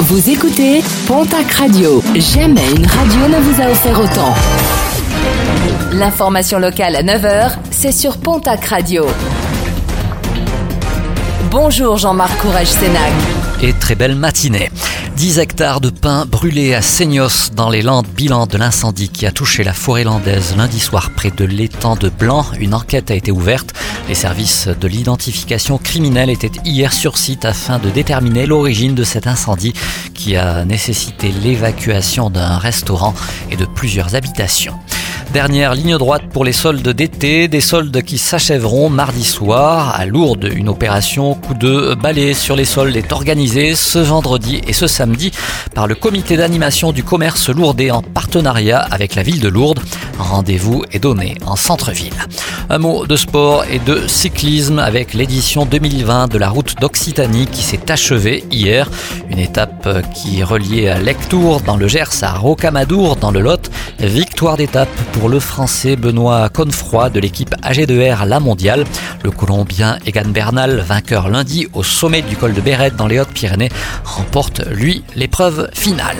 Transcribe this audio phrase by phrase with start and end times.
[0.00, 2.02] Vous écoutez Pontac Radio.
[2.16, 4.34] Jamais une radio ne vous a offert autant.
[5.92, 9.06] L'information locale à 9h, c'est sur Pontac Radio.
[11.50, 13.12] Bonjour Jean-Marc Courage Sénac.
[13.62, 14.70] Et très belle matinée.
[15.16, 19.30] 10 hectares de pins brûlés à Seignos dans les Landes, bilan de l'incendie qui a
[19.30, 22.44] touché la forêt landaise lundi soir près de l'étang de Blanc.
[22.58, 23.74] Une enquête a été ouverte.
[24.06, 29.26] Les services de l'identification criminelle étaient hier sur site afin de déterminer l'origine de cet
[29.26, 29.72] incendie
[30.12, 33.14] qui a nécessité l'évacuation d'un restaurant
[33.50, 34.74] et de plusieurs habitations.
[35.32, 40.48] Dernière ligne droite pour les soldes d'été, des soldes qui s'achèveront mardi soir à Lourdes.
[40.54, 45.32] Une opération coup de balai sur les soldes est organisée ce vendredi et ce samedi
[45.74, 49.80] par le comité d'animation du commerce lourdais en partenariat avec la ville de Lourdes.
[50.18, 52.14] Rendez-vous est donné en centre-ville.
[52.70, 57.62] Un mot de sport et de cyclisme avec l'édition 2020 de la route d'Occitanie qui
[57.62, 58.90] s'est achevée hier.
[59.28, 63.70] Une étape qui reliait Lectour dans le Gers à Rocamadour dans le Lot.
[63.98, 68.84] Victoire d'étape pour le Français Benoît Confroy de l'équipe AG2R La Mondiale.
[69.24, 73.70] Le Colombien Egan Bernal, vainqueur lundi au sommet du col de Béret dans les Hautes-Pyrénées,
[74.04, 76.18] remporte lui l'épreuve finale.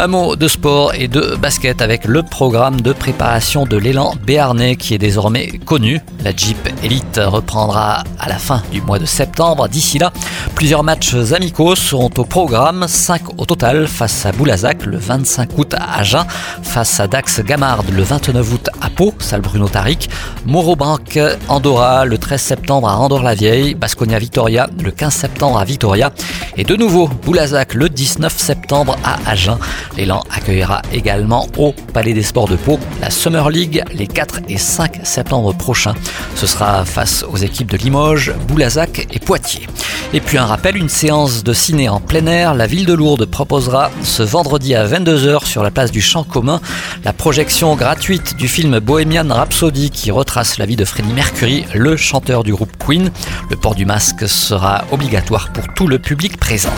[0.00, 4.74] Un mot de sport et de basket avec le programme de préparation de l'élan béarnais
[4.74, 6.00] qui est désormais connu.
[6.24, 9.68] La Jeep Elite reprendra à la fin du mois de septembre.
[9.68, 10.10] D'ici là,
[10.56, 15.74] plusieurs matchs amicaux seront au programme, 5 au total face à Boulazac le 25 août
[15.78, 16.26] à Agen,
[16.64, 20.10] face à Dax Gamard le 29 août à Pau, salle Bruno Taric,
[20.46, 26.12] Morobank Andorra le 13 septembre à Andorre-la-Vieille, Basconia Victoria le 15 septembre à Victoria
[26.56, 29.58] et de nouveau Boulazac le 19 septembre à Agen.
[29.96, 34.58] L'élan accueillera également au Palais des Sports de Pau la Summer League les 4 et
[34.58, 35.94] 5 septembre prochains.
[36.34, 39.66] Ce sera face aux équipes de Limoges, Boulazac et Poitiers.
[40.12, 43.26] Et puis un rappel, une séance de ciné en plein air, la ville de Lourdes
[43.26, 46.60] proposera ce vendredi à 22h sur la place du Champ commun
[47.04, 51.96] la projection gratuite du film Bohemian Rhapsody qui retrace la vie de Freddie Mercury, le
[51.96, 53.10] chanteur du groupe Queen.
[53.50, 56.72] Le port du masque sera obligatoire pour tout le public présent.